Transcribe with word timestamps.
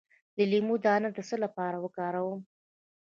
د 0.35 0.37
لیمو 0.51 0.75
دانه 0.85 1.09
د 1.13 1.17
څه 1.29 1.35
لپاره 1.43 1.77
وکاروم؟ 1.83 2.39